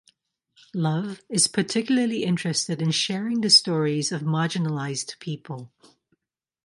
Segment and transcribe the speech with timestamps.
[0.73, 5.71] Love is particularly interested in sharing the stories of marginalized people.